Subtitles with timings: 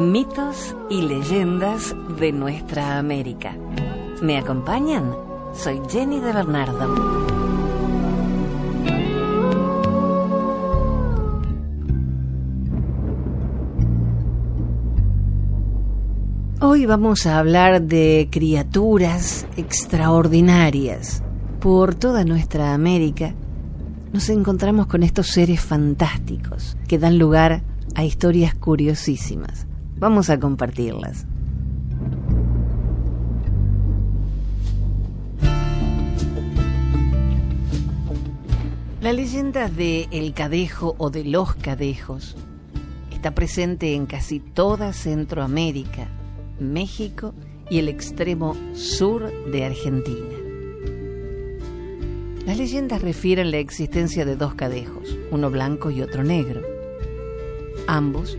[0.00, 3.54] Mitos y leyendas de nuestra América.
[4.22, 5.14] ¿Me acompañan?
[5.52, 6.94] Soy Jenny de Bernardo.
[16.62, 21.22] Hoy vamos a hablar de criaturas extraordinarias.
[21.60, 23.34] Por toda nuestra América
[24.14, 27.62] nos encontramos con estos seres fantásticos que dan lugar
[27.94, 29.66] a historias curiosísimas.
[30.00, 31.26] Vamos a compartirlas.
[39.02, 42.34] La leyenda de El Cadejo o de los Cadejos
[43.12, 46.08] está presente en casi toda Centroamérica,
[46.58, 47.34] México
[47.68, 50.36] y el extremo sur de Argentina.
[52.46, 56.62] Las leyendas refieren la existencia de dos cadejos, uno blanco y otro negro.
[57.86, 58.38] Ambos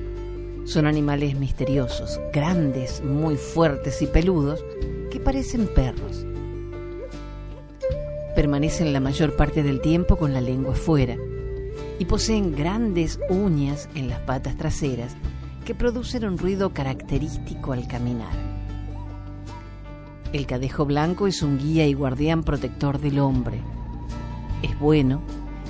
[0.65, 4.63] son animales misteriosos, grandes, muy fuertes y peludos,
[5.09, 6.25] que parecen perros.
[8.35, 11.17] Permanecen la mayor parte del tiempo con la lengua fuera
[11.99, 15.15] y poseen grandes uñas en las patas traseras
[15.65, 18.33] que producen un ruido característico al caminar.
[20.31, 23.59] El cadejo blanco es un guía y guardián protector del hombre.
[24.63, 25.21] Es bueno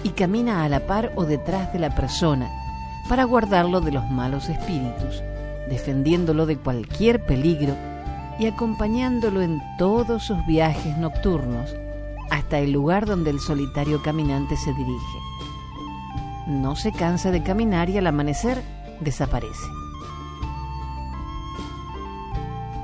[0.04, 2.61] y camina a la par o detrás de la persona
[3.12, 5.22] para guardarlo de los malos espíritus,
[5.68, 7.76] defendiéndolo de cualquier peligro
[8.40, 11.76] y acompañándolo en todos sus viajes nocturnos
[12.30, 15.18] hasta el lugar donde el solitario caminante se dirige.
[16.48, 18.64] No se cansa de caminar y al amanecer
[19.02, 19.68] desaparece.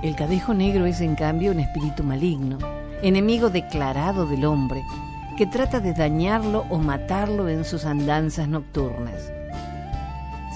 [0.04, 2.58] El cadejo negro es en cambio un espíritu maligno,
[3.02, 4.84] enemigo declarado del hombre,
[5.38, 9.37] que trata de dañarlo o matarlo en sus andanzas nocturnas.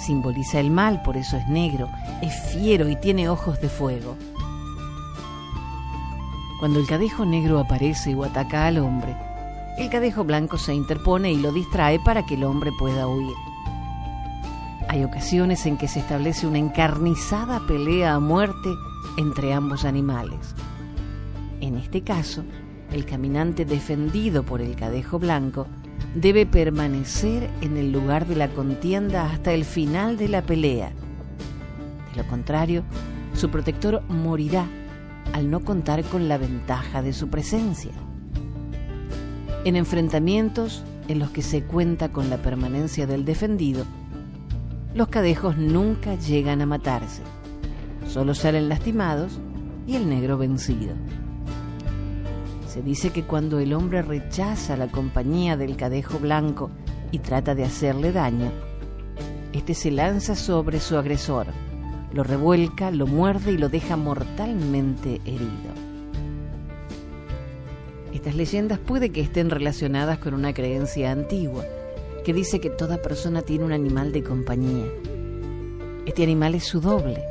[0.02, 1.88] Simboliza el mal, por eso es negro,
[2.24, 4.18] es fiero y tiene ojos de fuego.
[6.60, 9.16] Cuando el cadejo negro aparece o ataca al hombre,
[9.78, 13.36] el cadejo blanco se interpone y lo distrae para que el hombre pueda huir.
[14.90, 18.70] Hay ocasiones en que se establece una encarnizada pelea a muerte
[19.18, 20.56] entre ambos animales.
[21.62, 22.44] En este caso,
[22.92, 25.68] el caminante defendido por el cadejo blanco
[26.16, 30.92] debe permanecer en el lugar de la contienda hasta el final de la pelea.
[32.12, 32.84] De lo contrario,
[33.34, 34.68] su protector morirá
[35.34, 37.92] al no contar con la ventaja de su presencia.
[39.64, 43.86] En enfrentamientos en los que se cuenta con la permanencia del defendido,
[44.94, 47.22] los cadejos nunca llegan a matarse,
[48.08, 49.40] solo salen lastimados
[49.88, 50.94] y el negro vencido.
[52.72, 56.72] Se dice que cuando el hombre rechaza la compañía del cadejo blanco
[57.12, 58.50] y trata de hacerle daño,
[59.52, 61.48] este se lanza sobre su agresor,
[62.14, 65.74] lo revuelca, lo muerde y lo deja mortalmente herido.
[68.14, 71.66] Estas leyendas puede que estén relacionadas con una creencia antigua
[72.24, 74.86] que dice que toda persona tiene un animal de compañía.
[76.06, 77.22] Este animal es su doble.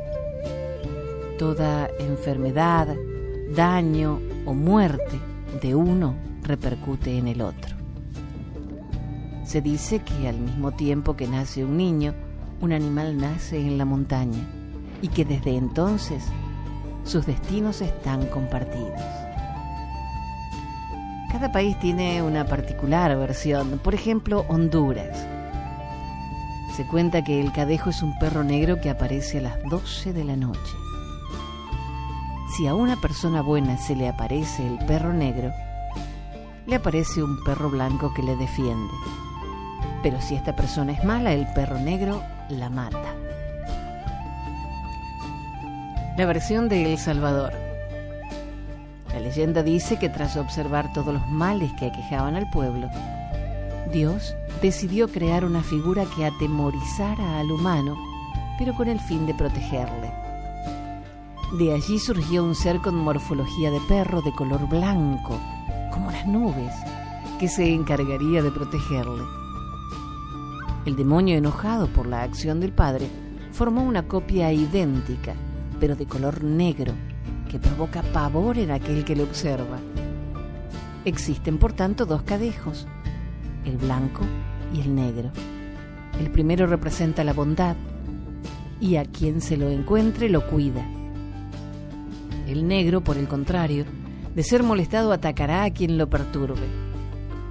[1.39, 2.95] Toda enfermedad,
[3.55, 5.30] daño o muerte
[5.61, 7.75] de uno repercute en el otro.
[9.45, 12.13] Se dice que al mismo tiempo que nace un niño,
[12.61, 14.47] un animal nace en la montaña
[15.01, 16.23] y que desde entonces
[17.03, 19.01] sus destinos están compartidos.
[21.31, 25.25] Cada país tiene una particular versión, por ejemplo Honduras.
[26.75, 30.23] Se cuenta que el cadejo es un perro negro que aparece a las 12 de
[30.23, 30.73] la noche.
[32.61, 35.51] Si a una persona buena se le aparece el perro negro,
[36.67, 38.93] le aparece un perro blanco que le defiende.
[40.03, 43.15] Pero si esta persona es mala, el perro negro la mata.
[46.15, 47.51] La versión de El Salvador.
[49.11, 52.91] La leyenda dice que tras observar todos los males que aquejaban al pueblo,
[53.91, 57.97] Dios decidió crear una figura que atemorizara al humano,
[58.59, 60.10] pero con el fin de protegerle.
[61.57, 65.37] De allí surgió un ser con morfología de perro de color blanco,
[65.91, 66.73] como las nubes,
[67.39, 69.23] que se encargaría de protegerle.
[70.85, 73.09] El demonio, enojado por la acción del padre,
[73.51, 75.33] formó una copia idéntica,
[75.77, 76.93] pero de color negro,
[77.49, 79.77] que provoca pavor en aquel que le observa.
[81.03, 82.87] Existen, por tanto, dos cadejos,
[83.65, 84.23] el blanco
[84.73, 85.31] y el negro.
[86.17, 87.75] El primero representa la bondad
[88.79, 90.87] y a quien se lo encuentre lo cuida.
[92.51, 93.85] El negro, por el contrario,
[94.35, 96.67] de ser molestado atacará a quien lo perturbe.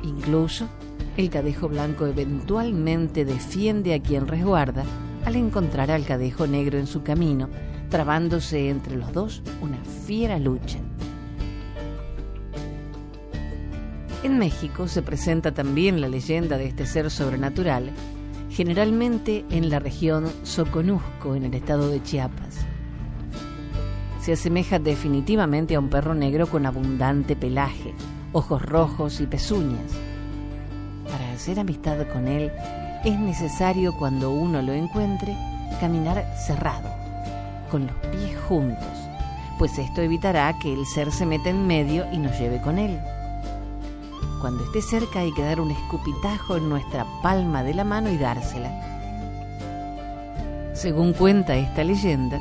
[0.02, 0.68] Incluso
[1.16, 4.84] el cadejo blanco eventualmente defiende a quien resguarda
[5.24, 7.48] al encontrar al cadejo negro en su camino,
[7.88, 10.78] trabándose entre los dos una fiera lucha.
[14.22, 17.90] En México se presenta también la leyenda de este ser sobrenatural,
[18.50, 22.49] generalmente en la región Soconusco, en el estado de Chiapas.
[24.20, 27.94] Se asemeja definitivamente a un perro negro con abundante pelaje,
[28.32, 29.92] ojos rojos y pezuñas.
[31.10, 32.52] Para hacer amistad con él
[33.04, 35.34] es necesario cuando uno lo encuentre
[35.80, 36.90] caminar cerrado,
[37.70, 38.86] con los pies juntos,
[39.58, 43.00] pues esto evitará que el ser se meta en medio y nos lleve con él.
[44.40, 48.18] Cuando esté cerca hay que dar un escupitajo en nuestra palma de la mano y
[48.18, 48.70] dársela.
[50.74, 52.40] Según cuenta esta leyenda,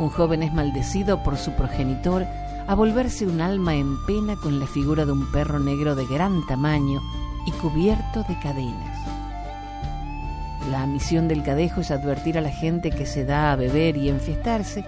[0.00, 2.26] un joven es maldecido por su progenitor
[2.66, 6.46] a volverse un alma en pena con la figura de un perro negro de gran
[6.46, 7.02] tamaño
[7.46, 8.98] y cubierto de cadenas.
[10.70, 14.08] La misión del cadejo es advertir a la gente que se da a beber y
[14.08, 14.86] enfiestarse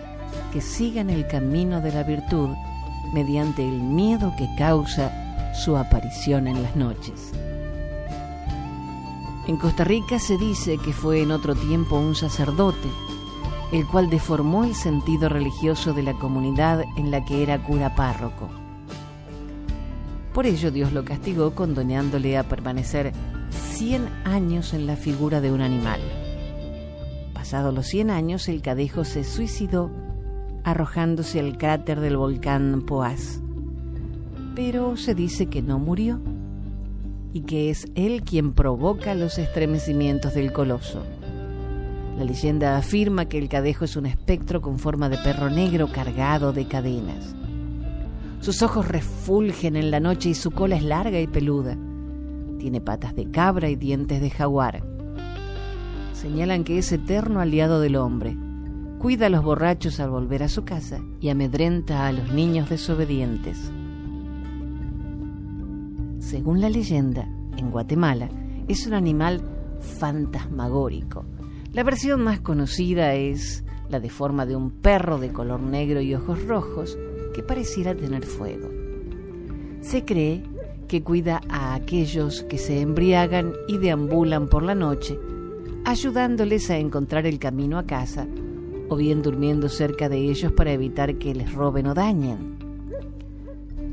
[0.50, 2.48] que sigan el camino de la virtud
[3.12, 5.12] mediante el miedo que causa
[5.54, 7.32] su aparición en las noches.
[9.46, 12.88] En Costa Rica se dice que fue en otro tiempo un sacerdote,
[13.72, 18.50] el cual deformó el sentido religioso de la comunidad en la que era cura párroco.
[20.34, 23.12] Por ello Dios lo castigó condoneándole a permanecer
[23.50, 26.00] 100 años en la figura de un animal.
[27.32, 29.90] Pasados los 100 años, el cadejo se suicidó
[30.64, 33.40] arrojándose al cráter del volcán Poás.
[34.54, 36.20] Pero se dice que no murió
[37.32, 41.02] y que es él quien provoca los estremecimientos del coloso.
[42.18, 46.52] La leyenda afirma que el cadejo es un espectro con forma de perro negro cargado
[46.52, 47.34] de cadenas.
[48.40, 51.76] Sus ojos refulgen en la noche y su cola es larga y peluda.
[52.58, 54.82] Tiene patas de cabra y dientes de jaguar.
[56.12, 58.36] Señalan que es eterno aliado del hombre.
[58.98, 63.72] Cuida a los borrachos al volver a su casa y amedrenta a los niños desobedientes.
[66.18, 68.28] Según la leyenda, en Guatemala
[68.68, 69.40] es un animal
[69.80, 71.24] fantasmagórico.
[71.72, 76.14] La versión más conocida es la de forma de un perro de color negro y
[76.14, 76.98] ojos rojos
[77.32, 78.68] que pareciera tener fuego.
[79.80, 80.42] Se cree
[80.86, 85.18] que cuida a aquellos que se embriagan y deambulan por la noche,
[85.86, 88.26] ayudándoles a encontrar el camino a casa
[88.90, 92.58] o bien durmiendo cerca de ellos para evitar que les roben o dañen.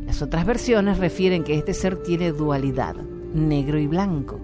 [0.06, 2.98] Las otras versiones refieren que este ser tiene dualidad,
[3.34, 4.38] negro y blanco.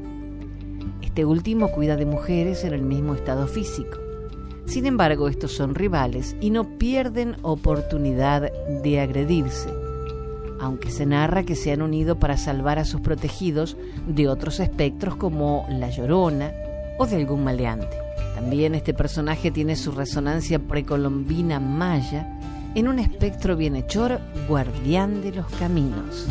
[1.15, 3.99] Este último cuida de mujeres en el mismo estado físico.
[4.65, 8.51] Sin embargo, estos son rivales y no pierden oportunidad
[8.83, 9.69] de agredirse
[10.59, 13.77] aunque se narra que se han unido para salvar a sus protegidos
[14.07, 16.51] de otros espectros como la llorona
[16.97, 17.97] o de algún maleante.
[18.33, 22.27] También este personaje tiene su resonancia precolombina maya
[22.75, 24.19] en un espectro bienhechor
[24.49, 26.27] guardián de los caminos.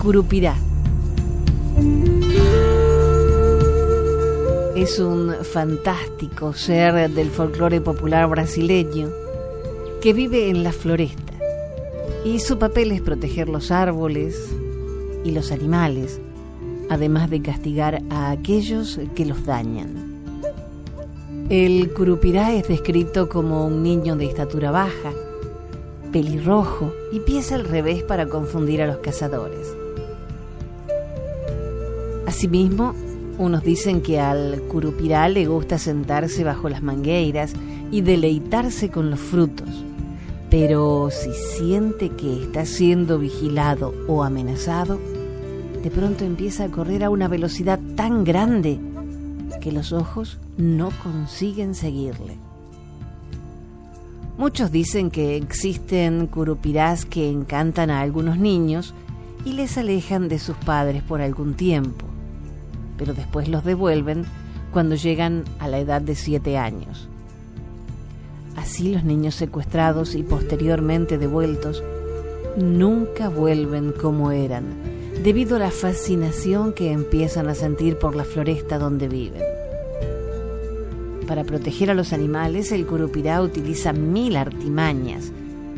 [0.00, 0.56] Curupirá.
[4.74, 9.10] Es un fantástico ser del folclore popular brasileño
[10.00, 11.34] que vive en la floresta
[12.24, 14.48] y su papel es proteger los árboles
[15.22, 16.18] y los animales,
[16.88, 20.22] además de castigar a aquellos que los dañan.
[21.50, 25.12] El curupirá es descrito como un niño de estatura baja,
[26.10, 29.79] pelirrojo y pies al revés para confundir a los cazadores.
[32.40, 32.94] Asimismo,
[33.36, 37.52] unos dicen que al curupirá le gusta sentarse bajo las mangueiras
[37.90, 39.68] y deleitarse con los frutos,
[40.48, 44.98] pero si siente que está siendo vigilado o amenazado,
[45.82, 48.80] de pronto empieza a correr a una velocidad tan grande
[49.60, 52.38] que los ojos no consiguen seguirle.
[54.38, 58.94] Muchos dicen que existen curupirás que encantan a algunos niños
[59.44, 62.09] y les alejan de sus padres por algún tiempo,
[63.00, 64.26] pero después los devuelven
[64.74, 67.08] cuando llegan a la edad de siete años.
[68.56, 71.82] Así los niños secuestrados y posteriormente devueltos
[72.58, 74.64] nunca vuelven como eran,
[75.24, 79.42] debido a la fascinación que empiezan a sentir por la floresta donde viven.
[81.26, 85.32] Para proteger a los animales, el curupirá utiliza mil artimañas,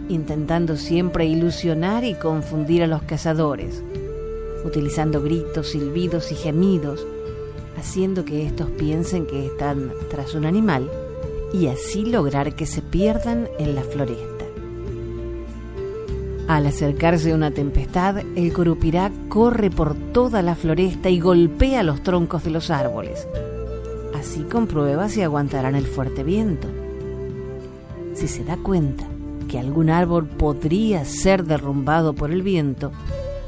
[0.08, 3.80] intentando siempre ilusionar y confundir a los cazadores,
[4.64, 7.06] utilizando gritos, silbidos y gemidos,
[7.82, 10.88] haciendo que estos piensen que están tras un animal
[11.52, 14.44] y así lograr que se pierdan en la floresta.
[16.46, 22.44] Al acercarse una tempestad, el curupirá corre por toda la floresta y golpea los troncos
[22.44, 23.26] de los árboles
[24.22, 26.68] Así comprueba si aguantarán el fuerte viento.
[28.14, 29.04] Si se da cuenta
[29.48, 32.92] que algún árbol podría ser derrumbado por el viento,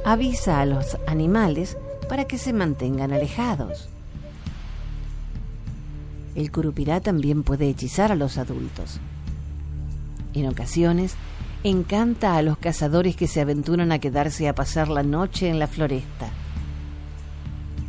[0.04, 3.93] avisa a los animales para que se mantengan alejados.
[6.34, 8.98] El curupirá también puede hechizar a los adultos.
[10.34, 11.14] En ocasiones,
[11.62, 15.68] encanta a los cazadores que se aventuran a quedarse a pasar la noche en la
[15.68, 16.28] floresta.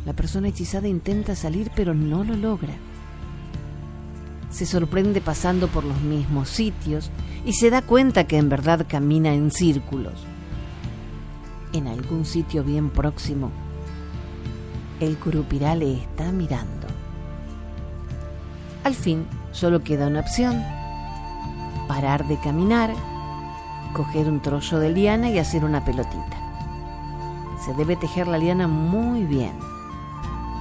[0.04, 2.74] La persona hechizada intenta salir pero no lo logra.
[4.50, 7.10] Se sorprende pasando por los mismos sitios
[7.44, 10.24] y se da cuenta que en verdad camina en círculos.
[11.72, 13.50] En algún sitio bien próximo,
[15.00, 16.75] el curupirá le está mirando.
[18.86, 20.62] Al fin, solo queda una opción.
[21.88, 22.94] Parar de caminar,
[23.92, 26.36] coger un trozo de liana y hacer una pelotita.
[27.64, 29.58] Se debe tejer la liana muy bien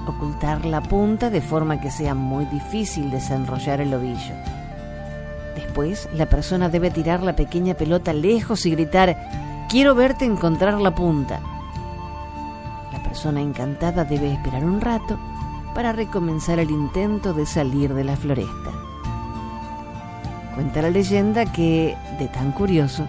[0.08, 4.34] ocultar la punta de forma que sea muy difícil desenrollar el ovillo.
[5.54, 10.96] Después, la persona debe tirar la pequeña pelota lejos y gritar, quiero verte encontrar la
[10.96, 11.42] punta.
[12.92, 15.20] La persona encantada debe esperar un rato
[15.76, 18.72] para recomenzar el intento de salir de la floresta.
[20.56, 23.06] Cuenta la leyenda que, de tan curioso,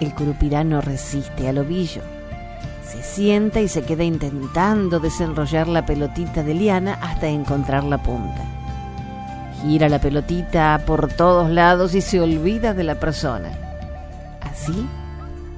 [0.00, 2.02] el curupirá no resiste al ovillo
[2.86, 8.42] se sienta y se queda intentando desenrollar la pelotita de liana hasta encontrar la punta.
[9.62, 13.50] Gira la pelotita por todos lados y se olvida de la persona.
[14.40, 14.86] Así,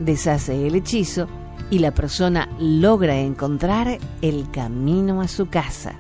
[0.01, 1.29] deshace el hechizo
[1.71, 5.95] y la persona logra encontrar el camino a su casa.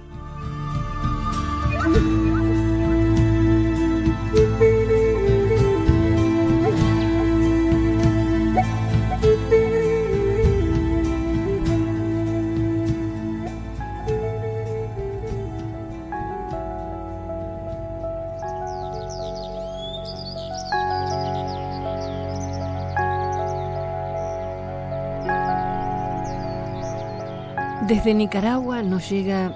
[27.98, 29.52] Desde Nicaragua nos llega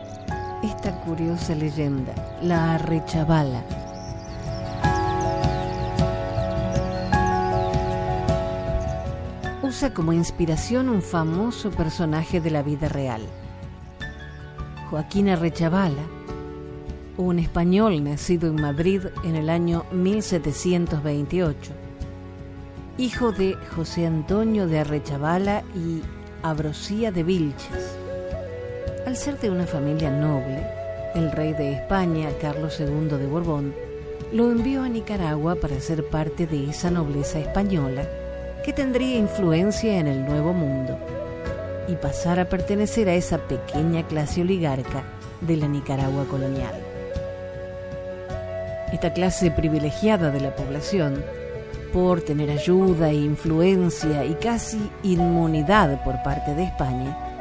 [0.64, 3.62] esta curiosa leyenda, la Arrechabala.
[9.62, 13.22] Usa como inspiración un famoso personaje de la vida real.
[14.90, 16.02] Joaquín Arrechabala,
[17.18, 21.72] un español nacido en Madrid en el año 1728,
[22.98, 26.02] hijo de José Antonio de Arrechabala y
[26.42, 28.01] Abrosía de Vilches
[29.06, 30.64] al ser de una familia noble,
[31.14, 33.74] el rey de España, Carlos II de Borbón,
[34.32, 38.06] lo envió a Nicaragua para ser parte de esa nobleza española
[38.64, 40.96] que tendría influencia en el Nuevo Mundo
[41.88, 45.02] y pasar a pertenecer a esa pequeña clase oligarca
[45.40, 46.74] de la Nicaragua colonial.
[48.92, 51.24] Esta clase privilegiada de la población,
[51.92, 57.31] por tener ayuda influencia y casi inmunidad por parte de España,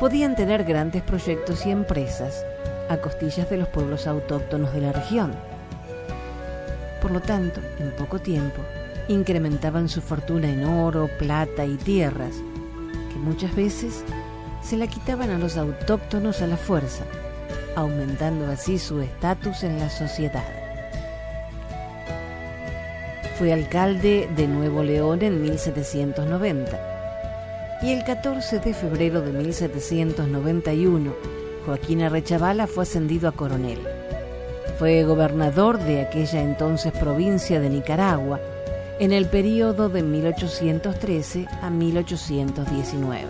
[0.00, 2.42] podían tener grandes proyectos y empresas
[2.88, 5.32] a costillas de los pueblos autóctonos de la región.
[7.02, 8.62] Por lo tanto, en poco tiempo,
[9.08, 12.34] incrementaban su fortuna en oro, plata y tierras,
[13.12, 14.02] que muchas veces
[14.62, 17.04] se la quitaban a los autóctonos a la fuerza,
[17.76, 20.48] aumentando así su estatus en la sociedad.
[23.38, 26.89] Fue alcalde de Nuevo León en 1790
[27.82, 31.14] y el 14 de febrero de 1791,
[31.64, 33.78] Joaquín Arrechavala fue ascendido a coronel.
[34.78, 38.40] Fue gobernador de aquella entonces provincia de Nicaragua
[38.98, 43.24] en el período de 1813 a 1819.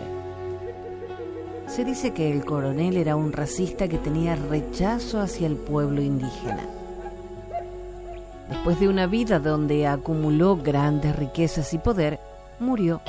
[1.69, 6.67] Se dice que el coronel era un racista que tenía rechazo hacia el pueblo indígena.
[8.49, 12.19] Después de una vida donde acumuló grandes riquezas y poder,
[12.59, 13.01] murió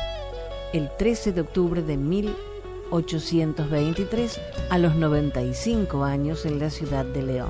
[0.74, 7.50] el 13 de octubre de 1823 a los 95 años en la ciudad de León.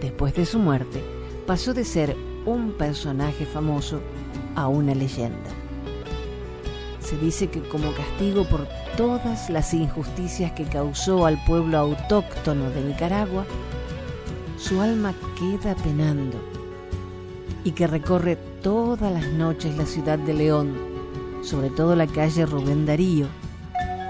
[0.00, 1.04] Después de su muerte,
[1.46, 2.16] pasó de ser
[2.46, 4.00] un personaje famoso
[4.56, 5.50] a una leyenda.
[7.00, 8.66] Se dice que como castigo por
[8.96, 13.44] todas las injusticias que causó al pueblo autóctono de Nicaragua,
[14.56, 16.38] su alma queda penando
[17.64, 20.89] y que recorre todas las noches la ciudad de León,
[21.42, 23.26] sobre todo la calle Rubén Darío,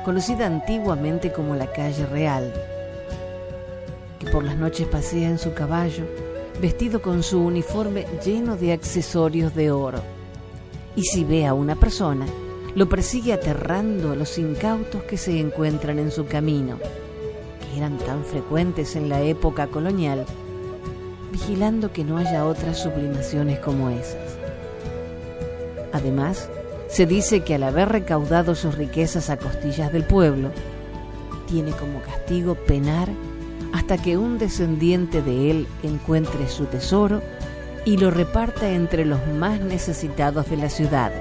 [0.04, 2.52] conocida antiguamente como la calle Real,
[4.18, 6.04] que por las noches pasea en su caballo,
[6.60, 10.02] vestido con su uniforme lleno de accesorios de oro.
[10.96, 12.26] Y si ve a una persona,
[12.74, 18.24] lo persigue aterrando a los incautos que se encuentran en su camino, que eran tan
[18.24, 20.26] frecuentes en la época colonial,
[21.32, 24.36] vigilando que no haya otras sublimaciones como esas.
[25.92, 26.48] Además,
[26.90, 30.50] se dice que al haber recaudado sus riquezas a costillas del pueblo,
[31.48, 33.08] tiene como castigo penar
[33.72, 37.22] hasta que un descendiente de él encuentre su tesoro
[37.84, 41.12] y lo reparta entre los más necesitados de la ciudad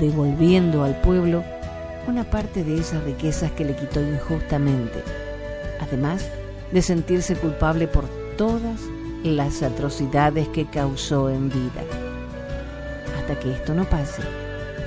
[0.00, 1.44] devolviendo al pueblo
[2.06, 5.02] una parte de esas riquezas que le quitó injustamente,
[5.80, 6.28] además
[6.72, 8.04] de sentirse culpable por
[8.36, 8.80] todas
[9.24, 12.05] las atrocidades que causó en vida.
[13.26, 14.22] Hasta que esto no pase,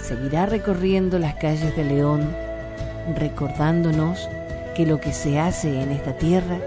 [0.02, 2.22] seguirá recorriendo las calles de León,
[3.18, 4.30] recordándonos
[4.78, 6.58] que lo que se hace en esta tierra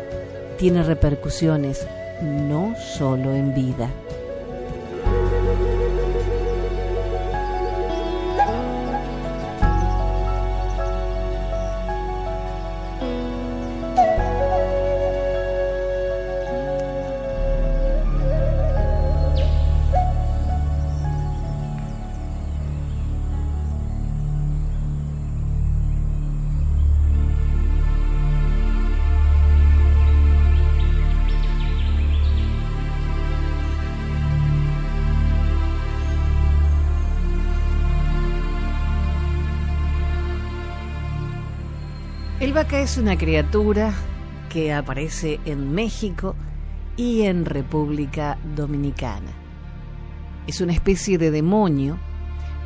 [0.59, 1.87] tiene repercusiones
[2.21, 3.89] no solo en vida.
[42.53, 43.95] El vaca es una criatura
[44.51, 46.37] que aparece en México
[46.99, 49.31] y en República Dominicana.
[50.47, 51.97] Es una especie de demonio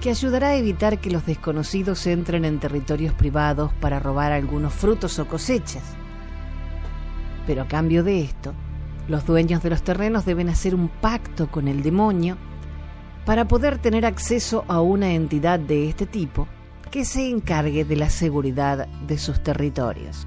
[0.00, 5.20] que ayudará a evitar que los desconocidos entren en territorios privados para robar algunos frutos
[5.20, 5.84] o cosechas.
[7.46, 8.54] Pero a cambio de esto,
[9.06, 12.36] los dueños de los terrenos deben hacer un pacto con el demonio
[13.24, 16.48] para poder tener acceso a una entidad de este tipo
[16.96, 20.26] que se encargue de la seguridad de sus territorios.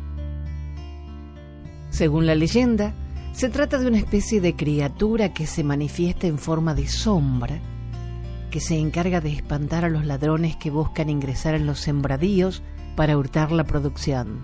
[1.90, 2.94] Según la leyenda,
[3.34, 7.60] se trata de una especie de criatura que se manifiesta en forma de sombra,
[8.52, 12.62] que se encarga de espantar a los ladrones que buscan ingresar en los sembradíos
[12.96, 14.44] para hurtar la producción.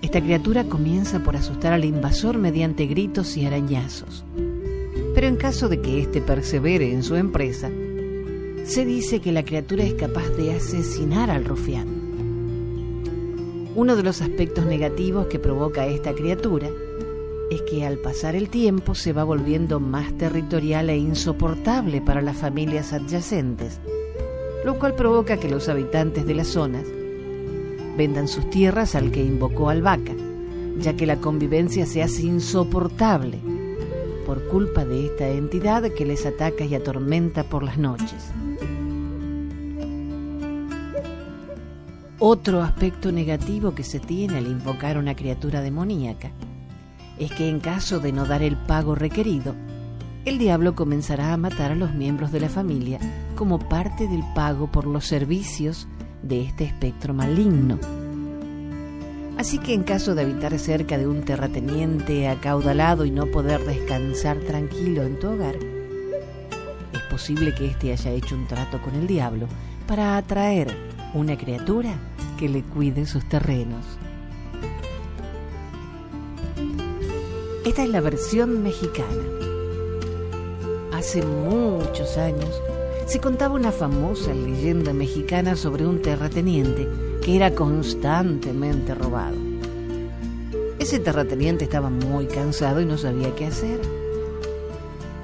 [0.00, 4.24] Esta criatura comienza por asustar al invasor mediante gritos y arañazos.
[5.14, 7.68] Pero en caso de que éste persevere en su empresa,
[8.68, 11.88] se dice que la criatura es capaz de asesinar al rufián.
[13.74, 16.68] Uno de los aspectos negativos que provoca esta criatura
[17.50, 22.36] es que al pasar el tiempo se va volviendo más territorial e insoportable para las
[22.36, 23.80] familias adyacentes,
[24.66, 26.84] lo cual provoca que los habitantes de las zonas
[27.96, 30.12] vendan sus tierras al que invocó al vaca,
[30.78, 33.38] ya que la convivencia se hace insoportable
[34.26, 38.30] por culpa de esta entidad que les ataca y atormenta por las noches.
[42.20, 46.32] Otro aspecto negativo que se tiene al invocar una criatura demoníaca
[47.16, 49.54] es que en caso de no dar el pago requerido,
[50.24, 52.98] el diablo comenzará a matar a los miembros de la familia
[53.36, 55.86] como parte del pago por los servicios
[56.24, 57.78] de este espectro maligno.
[59.36, 64.38] Así que en caso de habitar cerca de un terrateniente acaudalado y no poder descansar
[64.38, 69.46] tranquilo en tu hogar, es posible que éste haya hecho un trato con el diablo
[69.86, 71.94] para atraer una criatura
[72.38, 73.84] que le cuide sus terrenos.
[77.64, 79.22] Esta es la versión mexicana.
[80.92, 82.60] Hace muchos años
[83.06, 86.88] se contaba una famosa leyenda mexicana sobre un terrateniente
[87.22, 89.36] que era constantemente robado.
[90.78, 93.97] Ese terrateniente estaba muy cansado y no sabía qué hacer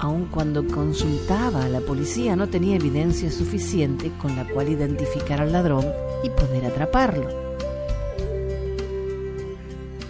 [0.05, 5.51] aun cuando consultaba a la policía no tenía evidencia suficiente con la cual identificar al
[5.51, 5.85] ladrón
[6.23, 7.27] y poder atraparlo.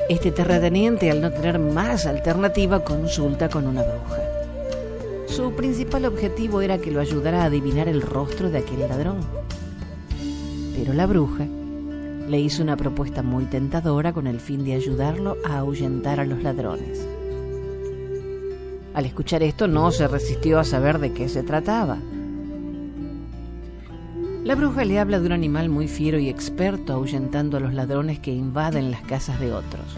[0.09, 4.21] Este terrateniente, al no tener más alternativa, consulta con una bruja.
[5.27, 9.19] Su principal objetivo era que lo ayudara a adivinar el rostro de aquel ladrón.
[10.77, 11.47] Pero la bruja
[12.27, 16.43] le hizo una propuesta muy tentadora con el fin de ayudarlo a ahuyentar a los
[16.43, 17.14] ladrones.
[18.95, 21.97] Al escuchar esto no se resistió a saber de qué se trataba.
[24.45, 28.19] La bruja le habla de un animal muy fiero y experto ahuyentando a los ladrones
[28.19, 29.97] que invaden las casas de otros.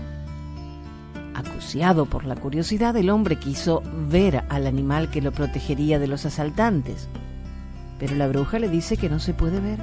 [1.35, 6.25] Acuciado por la curiosidad, el hombre quiso ver al animal que lo protegería de los
[6.25, 7.07] asaltantes,
[7.99, 9.79] pero la bruja le dice que no se puede ver.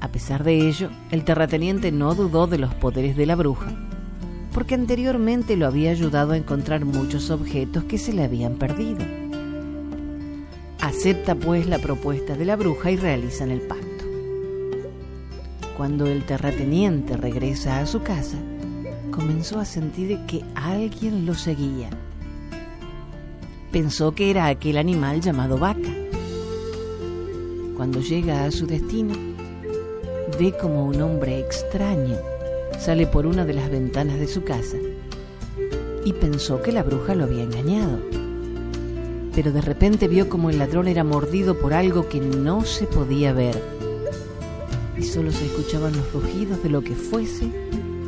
[0.00, 3.72] A pesar de ello, el terrateniente no dudó de los poderes de la bruja,
[4.52, 9.00] porque anteriormente lo había ayudado a encontrar muchos objetos que se le habían perdido.
[10.80, 14.04] Acepta pues la propuesta de la bruja y realizan el pacto.
[15.76, 18.36] Cuando el terrateniente regresa a su casa,
[19.10, 21.88] comenzó a sentir que alguien lo seguía.
[23.70, 25.90] Pensó que era aquel animal llamado vaca.
[27.76, 29.14] Cuando llega a su destino,
[30.38, 32.31] ve como un hombre extraño
[32.82, 34.76] sale por una de las ventanas de su casa
[36.04, 37.98] y pensó que la bruja lo había engañado
[39.34, 43.32] pero de repente vio como el ladrón era mordido por algo que no se podía
[43.32, 43.60] ver.
[44.96, 47.50] Y solo se escuchaban los rugidos de lo que fuese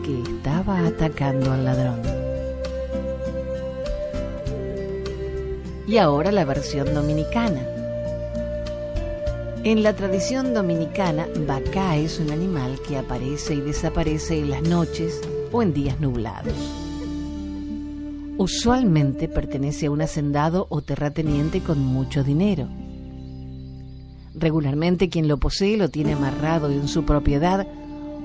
[0.04, 2.02] que estaba atacando al ladrón.
[5.86, 7.73] Y ahora la versión dominicana.
[9.64, 15.22] En la tradición dominicana, Bacá es un animal que aparece y desaparece en las noches
[15.52, 16.52] o en días nublados.
[18.36, 22.68] Usualmente pertenece a un hacendado o terrateniente con mucho dinero.
[24.34, 27.66] Regularmente quien lo posee lo tiene amarrado en su propiedad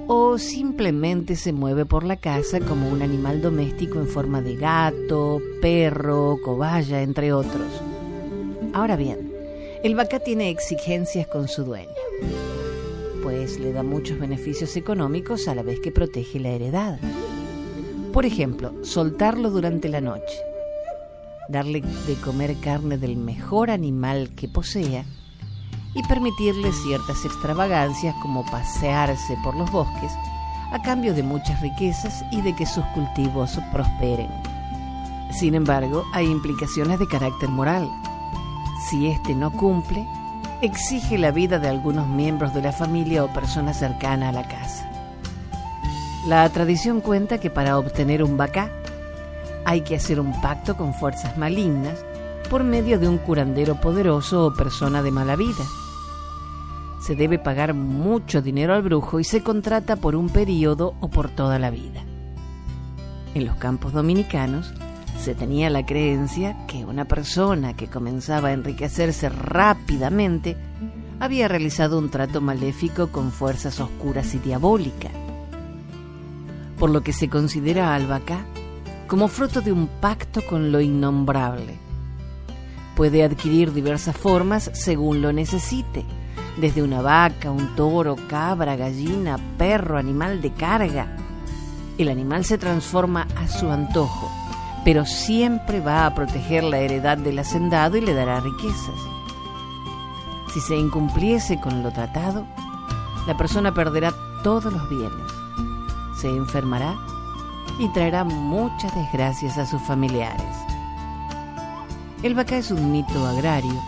[0.08, 5.40] o simplemente se mueve por la casa como un animal doméstico en forma de gato,
[5.62, 7.82] perro, cobaya, entre otros.
[8.74, 9.29] Ahora bien,
[9.84, 11.90] el vaca tiene exigencias con su dueño,
[13.24, 17.00] pues le da muchos beneficios económicos a la vez que protege la heredad.
[18.12, 20.38] Por ejemplo, soltarlo durante la noche,
[21.48, 25.06] darle de comer carne del mejor animal que posea
[25.96, 30.12] y permitirle ciertas extravagancias como pasearse por los bosques
[30.72, 34.30] a cambio de muchas riquezas y de que sus cultivos prosperen.
[35.32, 37.90] Sin embargo, hay implicaciones de carácter moral.
[38.88, 40.08] Si éste no cumple,
[40.62, 44.90] exige la vida de algunos miembros de la familia o persona cercana a la casa.
[46.28, 48.70] La tradición cuenta que para obtener un bacá
[49.66, 52.04] hay que hacer un pacto con fuerzas malignas
[52.50, 55.64] por medio de un curandero poderoso o persona de mala vida.
[57.02, 61.30] Se debe pagar mucho dinero al brujo y se contrata por un periodo o por
[61.30, 62.04] toda la vida.
[63.36, 64.74] En los campos dominicanos
[65.20, 70.56] se tenía la creencia que una persona que comenzaba a enriquecerse rápidamente
[71.20, 75.12] había realizado un trato maléfico con fuerzas oscuras y diabólicas
[76.80, 78.08] por lo que se considera al
[79.08, 81.78] como fruto de un pacto con lo innombrable.
[82.96, 86.06] Puede adquirir diversas formas según lo necesite,
[86.58, 91.18] desde una vaca, un toro, cabra, gallina, perro, animal de carga.
[91.98, 94.32] El animal se transforma a su antojo,
[94.84, 99.00] pero siempre va a proteger la heredad del hacendado y le dará riquezas.
[100.54, 102.46] Si se incumpliese con lo tratado,
[103.28, 104.12] la persona perderá
[104.44, 105.40] todos los bienes
[106.20, 106.98] se enfermará
[107.80, 110.56] y traerá muchas desgracias a sus familiares.
[112.24, 113.82] El vaca es un mito agrario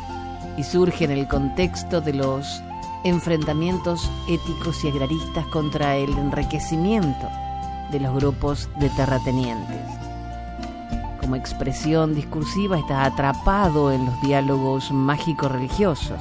[0.58, 2.62] y surge en el contexto de los
[3.04, 7.30] enfrentamientos éticos y agraristas contra el enriquecimiento
[7.91, 10.11] de los grupos de terratenientes.
[11.38, 16.20] Expresión discursiva está atrapado en los diálogos mágico-religiosos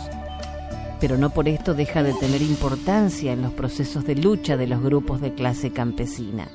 [1.01, 4.83] pero no por esto deja de tener importancia en los procesos de lucha de los
[4.83, 6.49] grupos de clase campesina.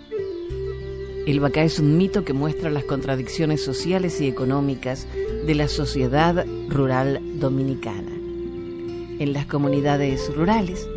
[1.25, 5.07] El Bacá es un mito que muestra las contradicciones sociales y económicas
[5.47, 8.11] de la sociedad rural dominicana.
[9.17, 10.87] En las comunidades rurales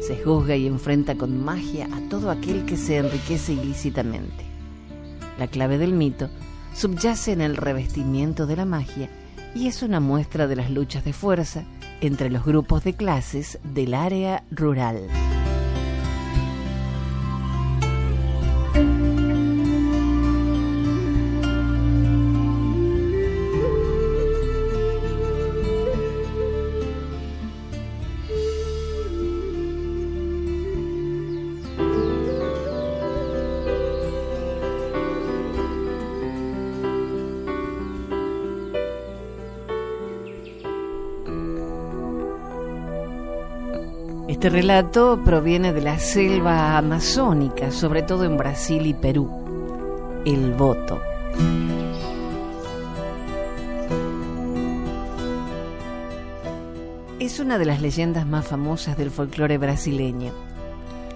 [0.00, 4.44] se juzga y enfrenta con magia a todo aquel que se enriquece ilícitamente.
[5.38, 6.28] La clave del mito
[6.76, 9.08] subyace en el revestimiento de la magia
[9.54, 11.64] y es una muestra de las luchas de fuerza
[12.02, 15.08] entre los grupos de clases del área rural.
[44.46, 49.28] Este relato proviene de la selva amazónica, sobre todo en Brasil y Perú.
[50.24, 51.00] El voto.
[57.18, 60.32] es una de las leyendas más famosas del folclore brasileño.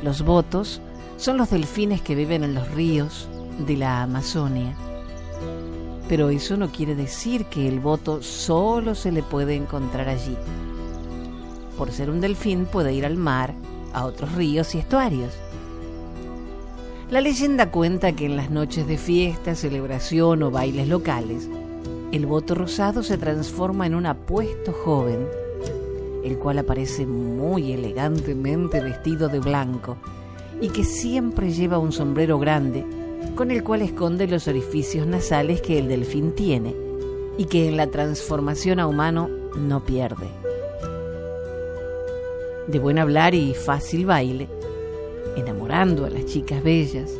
[0.03, 0.81] Los votos
[1.16, 3.29] son los delfines que viven en los ríos
[3.64, 4.75] de la Amazonia.
[6.09, 10.37] Pero eso no quiere decir que el voto solo se le puede encontrar allí.
[11.81, 13.55] Por ser un delfín puede ir al mar,
[13.95, 15.33] a otros ríos y estuarios.
[17.11, 21.49] La leyenda cuenta que en las noches de fiesta, celebración o bailes locales,
[22.12, 25.27] el voto rosado se transforma en un apuesto joven,
[26.23, 29.97] el cual aparece muy elegantemente vestido de blanco
[30.61, 32.85] y que siempre lleva un sombrero grande
[33.35, 36.77] con el cual esconde los orificios nasales que el delfín tiene
[37.38, 40.50] y que en la transformación a humano no pierde.
[42.70, 44.48] De buen hablar y fácil baile,
[45.37, 47.11] enamorando a las chicas bellas,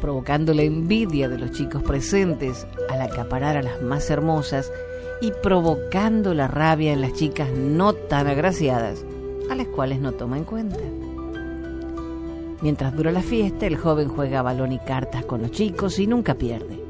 [0.00, 4.72] provocando la envidia de los chicos presentes al acaparar a las más hermosas
[5.20, 9.04] y provocando la rabia en las chicas no tan agraciadas,
[9.50, 10.80] a las cuales no toma en cuenta.
[12.62, 16.34] Mientras dura la fiesta, el joven juega balón y cartas con los chicos y nunca
[16.34, 16.82] pierde.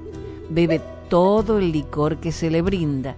[0.50, 3.16] Bebe todo el licor que se le brinda,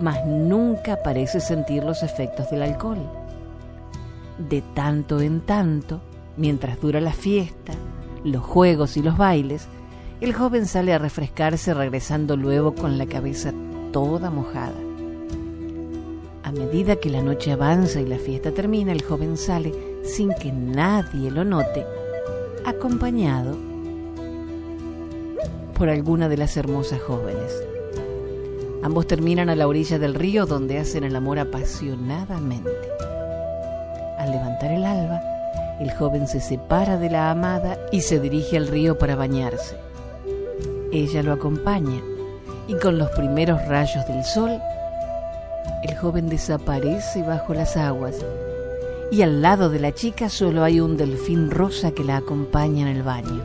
[0.00, 3.17] mas nunca parece sentir los efectos del alcohol.
[4.38, 6.00] De tanto en tanto,
[6.36, 7.72] mientras dura la fiesta,
[8.24, 9.66] los juegos y los bailes,
[10.20, 13.52] el joven sale a refrescarse regresando luego con la cabeza
[13.92, 14.76] toda mojada.
[16.44, 19.72] A medida que la noche avanza y la fiesta termina, el joven sale
[20.02, 21.84] sin que nadie lo note,
[22.64, 23.56] acompañado
[25.74, 27.52] por alguna de las hermosas jóvenes.
[28.82, 32.70] Ambos terminan a la orilla del río donde hacen el amor apasionadamente.
[34.60, 35.22] El alba,
[35.80, 39.76] el joven se separa de la amada y se dirige al río para bañarse.
[40.92, 42.02] Ella lo acompaña
[42.66, 44.60] y con los primeros rayos del sol,
[45.82, 48.16] el joven desaparece bajo las aguas
[49.10, 52.96] y al lado de la chica solo hay un delfín rosa que la acompaña en
[52.96, 53.42] el baño.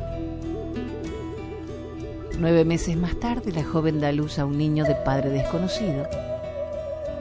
[2.40, 6.08] Nueve meses más tarde, la joven da luz a un niño de padre desconocido,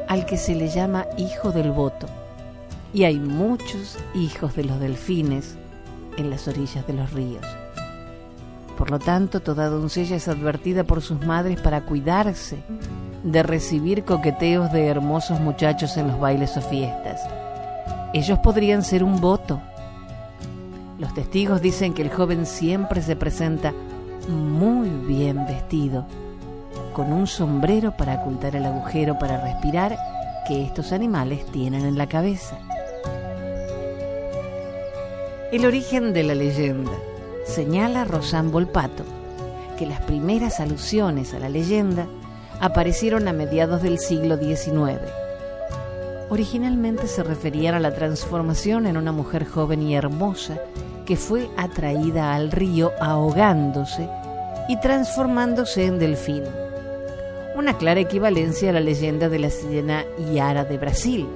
[0.09, 2.09] al que se le llama hijo del voto,
[2.93, 5.57] y hay muchos hijos de los delfines
[6.17, 7.47] en las orillas de los ríos.
[8.77, 12.63] Por lo tanto, toda doncella es advertida por sus madres para cuidarse
[13.23, 17.21] de recibir coqueteos de hermosos muchachos en los bailes o fiestas
[18.13, 19.61] ellos podrían ser un voto.
[20.99, 23.73] Los testigos dicen que el joven siempre se presenta
[24.29, 26.07] muy bien vestido,
[26.93, 29.97] con un sombrero para ocultar el agujero para respirar
[30.47, 32.59] que estos animales tienen en la cabeza.
[35.53, 36.93] El origen de la leyenda
[37.47, 39.05] señala Rosan Volpato
[39.79, 42.07] que las primeras alusiones a la leyenda
[42.61, 45.01] aparecieron a mediados del siglo XIX
[46.33, 50.59] originalmente se referían a la transformación en una mujer joven y hermosa
[51.05, 54.09] que fue atraída al río ahogándose
[54.67, 56.45] y transformándose en delfín.
[57.55, 61.29] Una clara equivalencia a la leyenda de la sirena Yara de Brasil.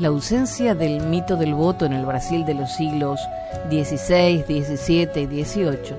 [0.00, 3.20] La ausencia del mito del voto en el Brasil de los siglos
[3.68, 5.94] XVI, XVII y XVIII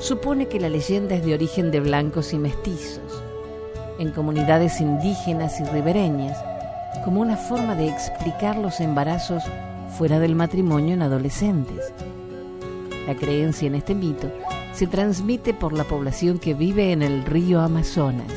[0.00, 3.22] supone que la leyenda es de origen de blancos y mestizos.
[3.98, 6.42] En comunidades indígenas y ribereñas,
[7.04, 9.42] como una forma de explicar los embarazos
[9.98, 11.92] fuera del matrimonio en adolescentes.
[13.06, 14.32] La creencia en este mito
[14.72, 18.32] se transmite por la población que vive en el río Amazonas.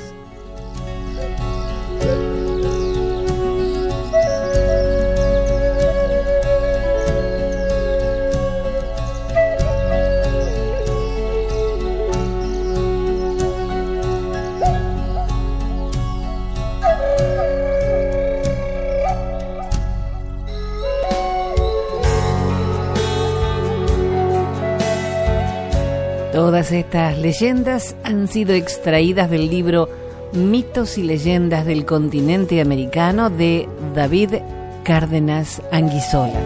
[26.72, 29.90] Estas leyendas han sido extraídas del libro
[30.32, 34.36] Mitos y leyendas del continente americano de David
[34.84, 36.40] Cárdenas Anguisola.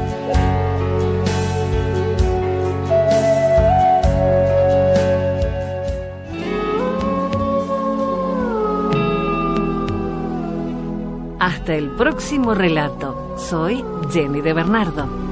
[11.39, 13.35] Hasta el próximo relato.
[13.37, 15.24] Soy Jenny de Bernardo.